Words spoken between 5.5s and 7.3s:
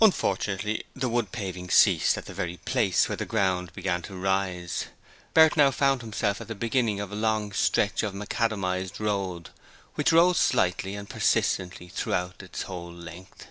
now found himself at the beginning of a